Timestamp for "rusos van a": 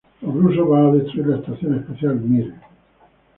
0.33-0.91